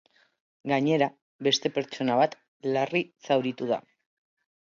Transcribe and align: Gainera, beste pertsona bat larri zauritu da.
Gainera, 0.69 1.09
beste 1.47 1.71
pertsona 1.75 2.17
bat 2.21 2.35
larri 2.77 3.03
zauritu 3.29 3.71
da. 3.75 3.79